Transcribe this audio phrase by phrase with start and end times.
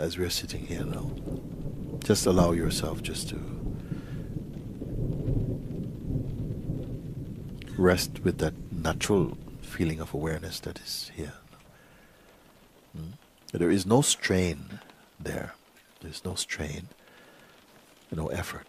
[0.00, 1.10] as we are sitting here now,
[2.02, 3.36] just allow yourself just to
[7.76, 11.34] rest with that natural feeling of awareness that is here.
[12.96, 13.12] Mm?
[13.52, 14.80] There is no strain
[15.18, 15.54] there.
[16.00, 16.88] There's no strain,
[18.10, 18.68] no effort.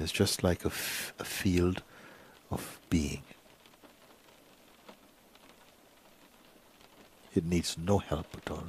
[0.00, 1.82] It's just like a, f- a field
[2.50, 3.22] of being.
[7.34, 8.64] It needs no help at all.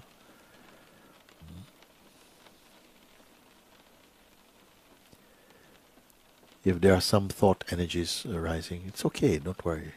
[6.63, 9.91] If there are some thought energies arising, it's okay, don't worry.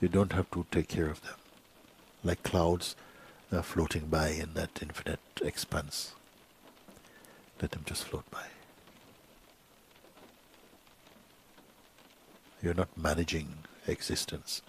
[0.00, 1.34] You don't have to take care of them.
[2.24, 2.96] Like clouds
[3.52, 6.14] uh, floating by in that infinite expanse.
[7.60, 8.44] Let them just float by.
[12.62, 14.62] You're not managing existence.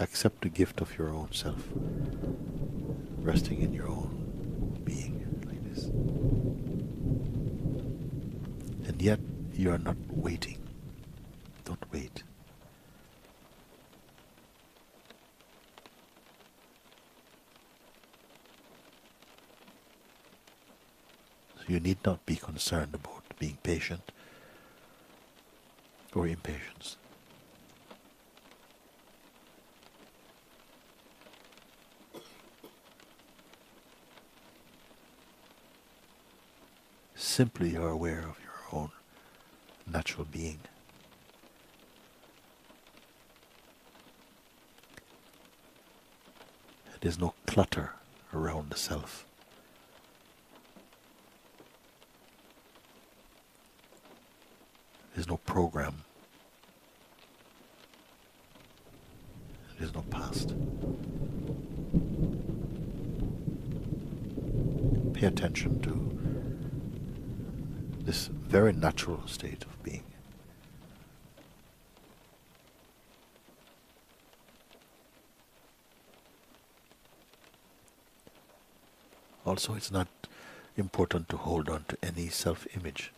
[0.00, 1.64] Accept the gift of your own self,
[3.20, 5.86] resting in your own being like this.
[8.88, 9.18] And yet
[9.52, 10.58] you are not waiting.
[11.64, 12.22] Don't wait.
[21.66, 24.12] You need not be concerned about being patient
[26.14, 26.96] or impatience.
[37.38, 38.90] Simply are aware of your own
[39.86, 40.58] natural being.
[47.00, 47.92] There's no clutter
[48.34, 49.24] around the self.
[55.14, 56.02] There's no program.
[59.78, 60.54] There's no past.
[65.14, 66.17] Pay attention to
[68.08, 70.02] this very natural state of being.
[79.44, 80.08] Also, it's not
[80.78, 83.12] important to hold on to any self image.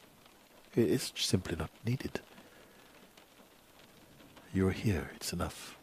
[0.74, 2.18] It's simply not needed.
[4.52, 5.76] You're here, it's enough.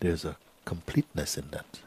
[0.00, 1.80] There's a completeness in that.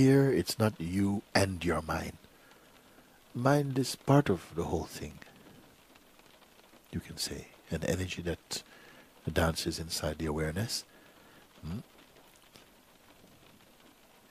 [0.00, 2.16] Here, it's not you and your mind.
[3.34, 5.18] Mind is part of the whole thing.
[6.90, 8.62] You can say an energy that
[9.30, 10.84] dances inside the awareness.
[11.62, 11.80] Hmm?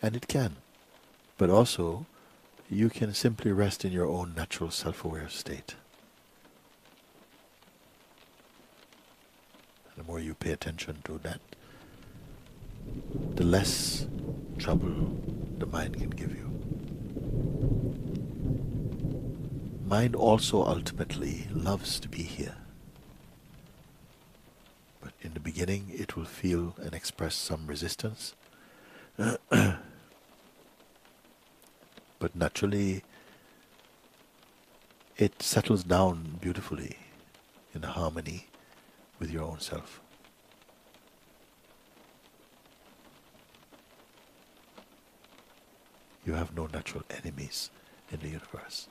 [0.01, 0.55] And it can.
[1.37, 2.07] But also,
[2.67, 5.75] you can simply rest in your own natural self aware state.
[9.95, 11.41] The more you pay attention to that,
[13.35, 14.07] the less
[14.57, 16.49] trouble the mind can give you.
[19.85, 22.55] Mind also ultimately loves to be here.
[25.01, 28.35] But in the beginning, it will feel and express some resistance.
[29.17, 29.79] but
[32.35, 33.03] naturally,
[35.17, 36.97] it settles down beautifully
[37.73, 38.47] in harmony
[39.19, 40.01] with your own self.
[46.29, 47.71] You have no natural enemies
[48.11, 48.87] in the universe.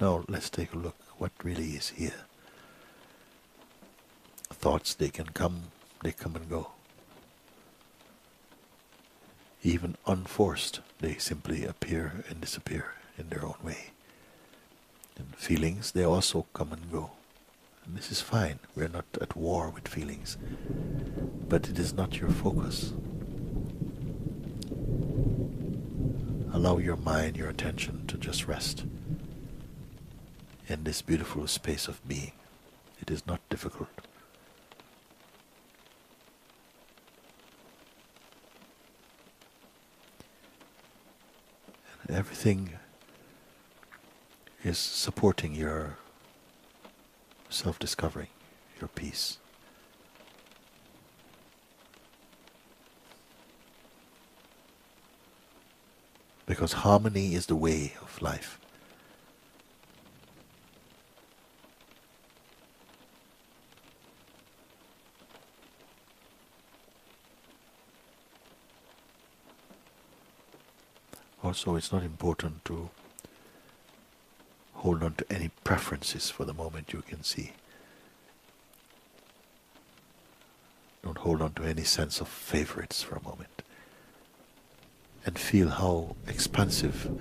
[0.00, 2.24] Now let's take a look what really is here.
[4.48, 5.64] Thoughts they can come,
[6.02, 6.70] they come and go
[9.62, 13.90] even unforced, they simply appear and disappear in their own way.
[15.16, 17.12] And feelings, they also come and go.
[17.84, 18.58] And this is fine.
[18.76, 20.36] We're not at war with feelings.
[21.48, 22.92] But it is not your focus.
[26.52, 28.84] Allow your mind, your attention to just rest
[30.68, 32.32] in this beautiful space of being.
[33.00, 33.88] It is not difficult.
[42.08, 42.72] Everything
[44.64, 45.98] is supporting your
[47.50, 48.30] self discovery,
[48.80, 49.38] your peace.
[56.46, 58.58] Because harmony is the way of life.
[71.48, 72.90] Also, it's not important to
[74.74, 77.52] hold on to any preferences for the moment you can see.
[81.02, 83.62] Don't hold on to any sense of favorites for a moment.
[85.24, 87.18] And feel how expansive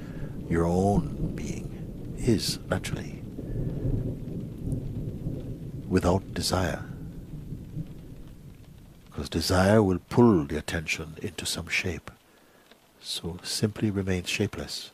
[0.50, 3.24] your own being is naturally,
[5.88, 6.84] without desire.
[9.06, 12.12] Because desire will pull the attention into some shape.
[13.10, 14.92] So simply remain shapeless.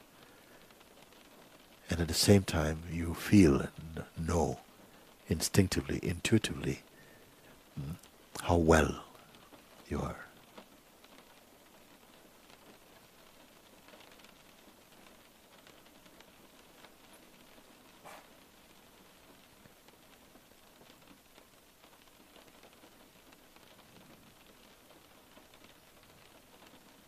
[1.89, 4.60] And at the same time, you feel and know
[5.30, 6.83] instinctively, intuitively,
[7.75, 7.94] hmm,
[8.44, 9.04] how well
[9.89, 10.23] you are.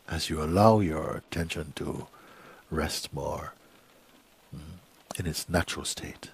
[0.08, 2.08] As you allow your attention to
[2.70, 3.54] rest more
[4.56, 4.60] mm,
[5.18, 6.30] in its natural state,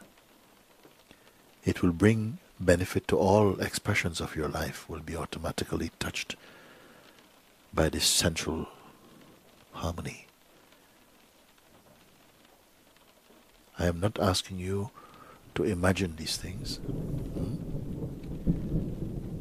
[1.63, 6.35] it will bring benefit to all expressions of your life will be automatically touched
[7.73, 8.68] by this central
[9.71, 10.27] harmony.
[13.79, 14.91] I am not asking you
[15.56, 16.77] to imagine these things.
[16.77, 17.56] Hmm?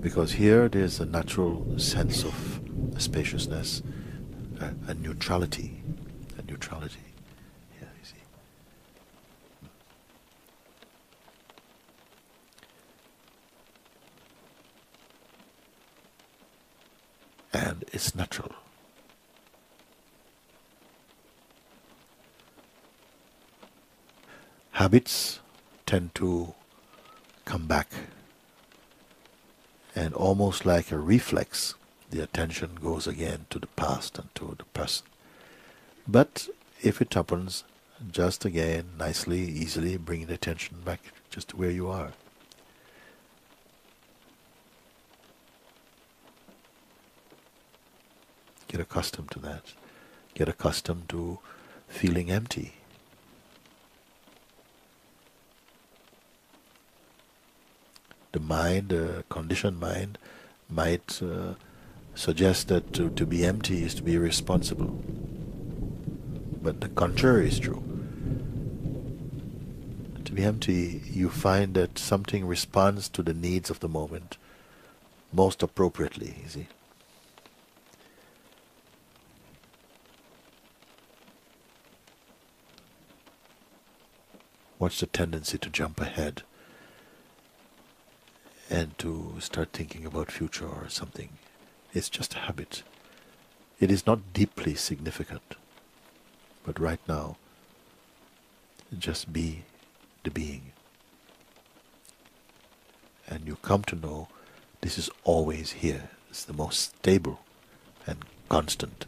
[0.01, 2.61] Because here there's a natural sense of
[2.97, 3.83] spaciousness
[4.61, 5.83] a, a neutrality,
[6.39, 6.97] a neutrality.
[7.81, 8.17] Yeah, you see.
[17.53, 18.53] And it's natural.
[24.73, 25.41] Habits
[25.87, 26.55] tend to
[27.45, 27.89] come back
[29.95, 31.75] and almost like a reflex
[32.11, 35.09] the attention goes again to the past and to the present.
[36.07, 36.49] But
[36.83, 37.65] if it happens,
[38.11, 42.13] just again, nicely, easily bring the attention back just to where you are.
[48.69, 49.75] Get accustomed to that.
[50.35, 51.39] Get accustomed to
[51.89, 52.75] feeling empty.
[58.33, 60.19] The mind, the conditioned mind,
[60.69, 61.55] might uh,
[62.21, 65.03] suggests that to, to be empty is to be irresponsible.
[66.63, 67.83] But the contrary is true.
[70.27, 74.37] To be empty, you find that something responds to the needs of the moment
[75.33, 76.67] most appropriately, you see.
[84.77, 86.43] What's the tendency to jump ahead
[88.69, 91.31] and to start thinking about future or something
[91.93, 92.83] it's just a habit.
[93.81, 95.57] It is not deeply significant.
[96.65, 97.37] But right now,
[98.97, 99.65] just be
[100.23, 100.73] the being.
[103.27, 104.29] And you come to know
[104.81, 106.11] this is always here.
[106.29, 107.41] It's the most stable
[108.07, 109.07] and constant.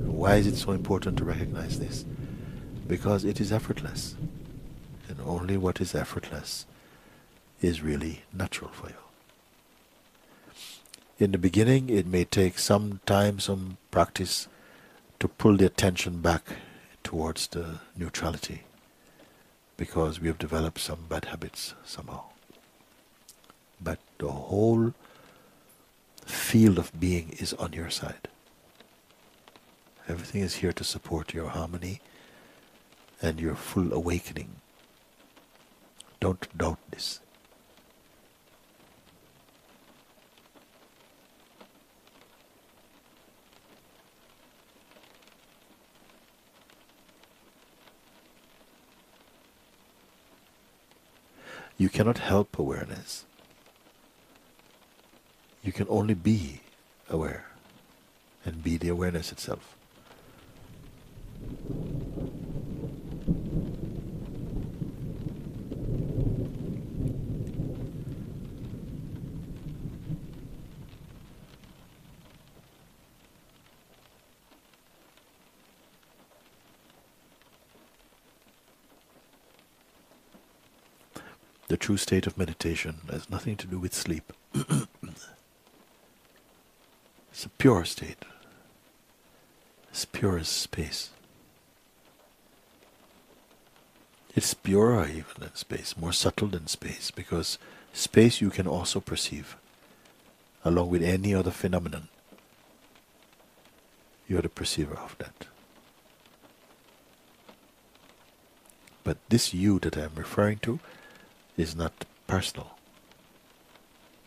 [0.00, 2.04] Why is it so important to recognize this?
[2.86, 4.16] Because it is effortless.
[5.08, 6.66] And only what is effortless
[7.62, 8.96] is really natural for you.
[11.18, 14.48] In the beginning, it may take some time, some practice
[15.20, 16.42] to pull the attention back
[17.04, 18.62] towards the neutrality
[19.76, 22.24] because we have developed some bad habits somehow.
[23.80, 24.94] But the whole
[26.26, 28.28] field of being is on your side.
[30.08, 32.00] Everything is here to support your harmony
[33.20, 34.56] and your full awakening.
[36.18, 37.20] Don't doubt this.
[51.82, 53.24] You cannot help awareness.
[55.64, 56.60] You can only be
[57.10, 57.46] aware
[58.44, 59.74] and be the awareness itself.
[81.66, 84.32] The true state of meditation has nothing to do with sleep.
[87.30, 88.24] it's a pure state,
[89.92, 91.10] as pure as space.
[94.34, 97.58] It's purer even than space, more subtle than space, because
[97.92, 99.58] space you can also perceive,
[100.64, 102.08] along with any other phenomenon.
[104.26, 105.46] You are the perceiver of that.
[109.04, 110.80] But this you that I am referring to
[111.56, 112.72] is not personal.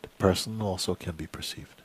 [0.01, 1.81] The person also can be perceived.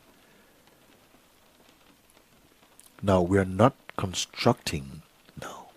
[3.02, 5.02] Now we are not constructing
[5.40, 5.68] now.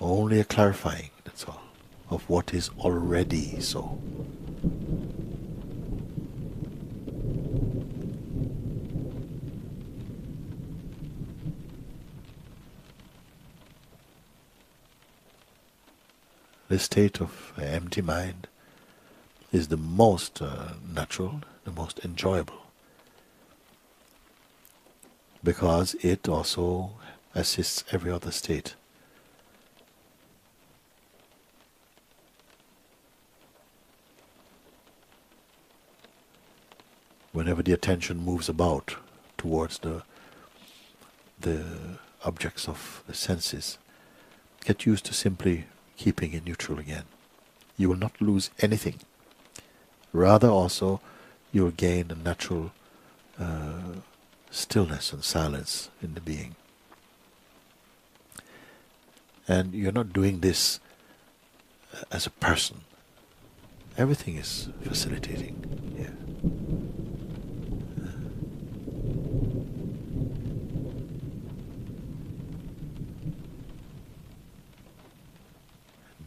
[0.00, 1.62] Only a clarifying, that's all,
[2.10, 3.98] of what is already so.
[16.70, 18.46] The state of empty mind
[19.50, 22.60] is the most uh, natural, the most enjoyable,
[25.42, 26.92] because it also
[27.34, 28.76] assists every other state.
[37.32, 38.94] Whenever the attention moves about
[39.36, 40.04] towards the
[41.40, 41.64] the
[42.24, 43.76] objects of the senses,
[44.64, 45.64] get used to simply
[46.00, 47.04] keeping it neutral again.
[47.76, 49.00] You will not lose anything.
[50.14, 51.00] Rather, also,
[51.52, 52.72] you will gain a natural
[53.38, 54.00] uh,
[54.50, 56.56] stillness and silence in the being.
[59.46, 60.80] And you're not doing this
[61.94, 62.80] uh, as a person.
[63.98, 65.54] Everything is facilitating.
[65.98, 66.59] Yeah.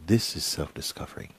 [0.05, 1.29] This is self discovery.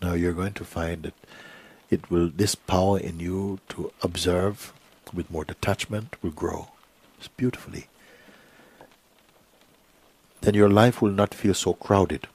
[0.00, 1.14] Now you're going to find that
[1.90, 4.72] it will this power in you to observe
[5.12, 6.68] with more detachment will grow
[7.36, 7.86] beautifully.
[10.40, 12.26] Then your life will not feel so crowded.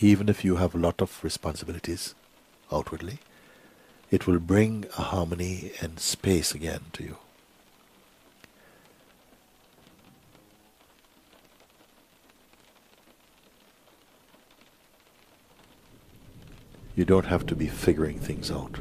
[0.00, 2.14] Even if you have a lot of responsibilities
[2.70, 3.18] outwardly,
[4.10, 7.16] it will bring a harmony and space again to you.
[16.94, 18.78] You don't have to be figuring things out.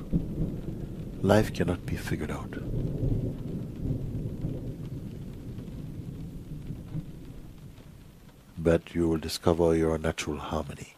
[1.23, 2.55] Life cannot be figured out.
[8.57, 10.95] But you will discover your natural harmony.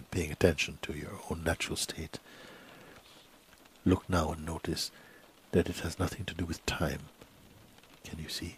[0.00, 2.18] Again, paying attention to your own natural state.
[3.84, 4.90] Look now and notice
[5.52, 7.00] that it has nothing to do with time.
[8.04, 8.56] Can you see?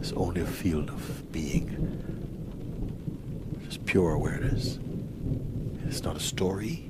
[0.00, 1.68] It's only a field of being,
[3.66, 4.78] just pure awareness.
[5.86, 6.88] It's not a story.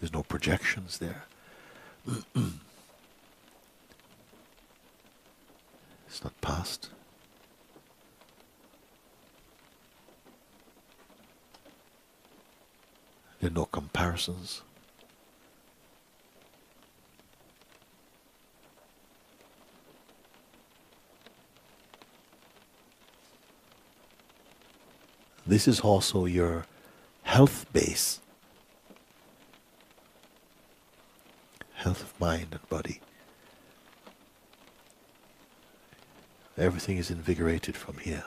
[0.00, 1.24] There's no projections there.
[6.06, 6.88] it's not past.
[13.40, 13.66] There are
[25.46, 26.66] This is also your
[27.22, 28.20] health base,
[31.74, 33.00] health of mind and body.
[36.58, 38.24] Everything is invigorated from here,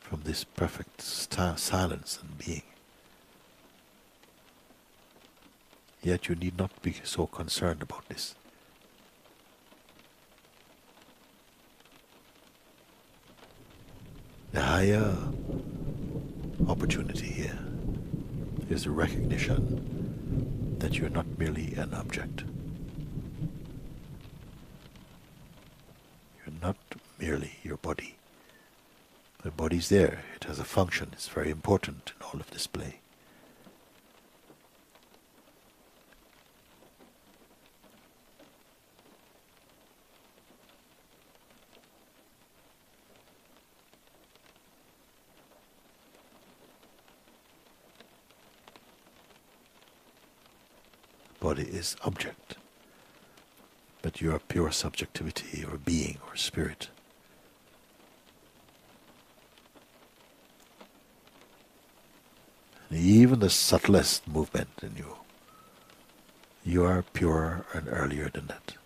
[0.00, 2.62] from this perfect silence and being.
[6.04, 8.34] Yet you need not be so concerned about this.
[14.52, 15.16] The higher
[16.68, 17.58] opportunity here
[18.68, 22.44] is the recognition that you're not merely an object.
[26.44, 26.76] You're not
[27.18, 28.16] merely your body.
[29.42, 33.00] The body's there, it has a function, it's very important in all of this play.
[51.84, 52.56] Body is object,
[54.02, 56.90] but you are pure subjectivity or being or spirit.
[62.90, 65.16] And even the subtlest movement in you,
[66.64, 68.76] you are purer and earlier than that.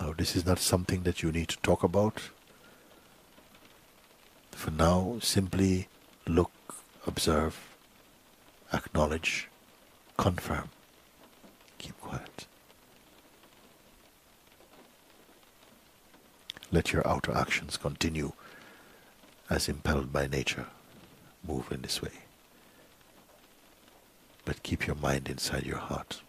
[0.00, 2.30] Now, this is not something that you need to talk about.
[4.50, 5.88] For now, simply
[6.26, 6.50] look,
[7.06, 7.56] observe,
[8.72, 9.48] acknowledge,
[10.16, 10.70] confirm,
[11.78, 12.46] keep quiet.
[16.70, 18.32] Let your outer actions continue
[19.50, 20.66] as impelled by nature.
[21.46, 22.12] Move in this way.
[24.44, 26.22] But keep your mind inside your heart.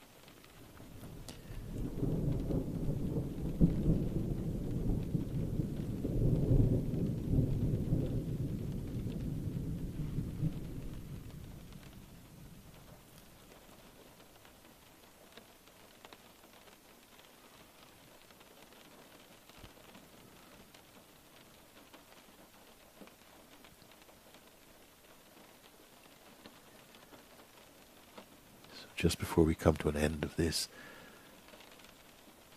[29.03, 30.69] Just before we come to an end of this,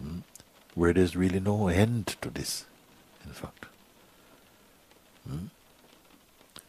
[0.00, 0.18] hmm,
[0.76, 2.66] where there's really no end to this,
[3.24, 3.66] in fact.
[5.28, 5.46] Hmm?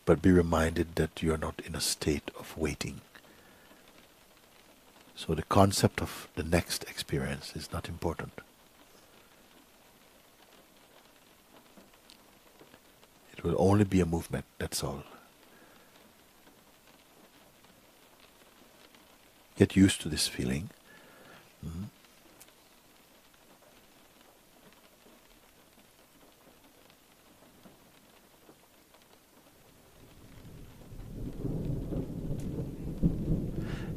[0.04, 3.02] But be reminded that you are not in a state of waiting.
[5.16, 8.32] So the concept of the next experience is not important.
[13.32, 15.04] It will only be a movement, that's all.
[19.58, 20.70] Get used to this feeling.
[21.66, 21.86] Mm-hmm.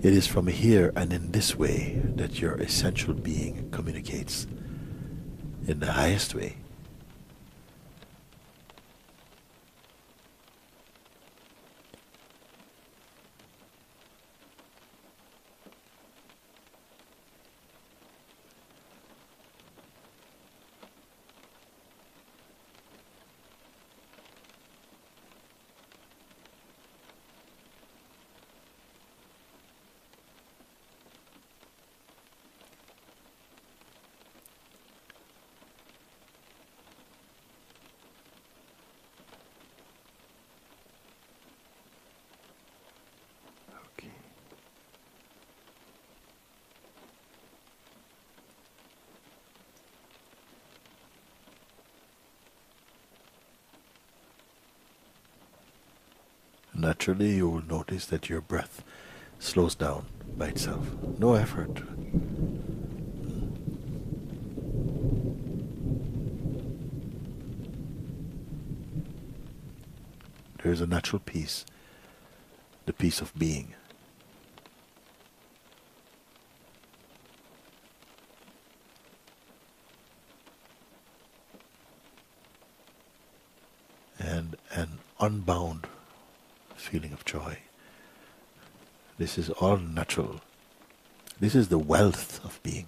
[0.03, 4.47] It is from here and in this way that your essential being communicates
[5.67, 6.57] in the highest way.
[56.81, 58.83] Naturally, you will notice that your breath
[59.39, 60.07] slows down
[60.39, 60.87] by itself.
[61.19, 61.83] No effort.
[70.63, 71.67] There is a natural peace,
[72.87, 73.75] the peace of being.
[84.19, 85.87] And an unbound
[86.81, 87.59] feeling of joy.
[89.19, 90.41] This is all natural.
[91.39, 92.87] This is the wealth of being.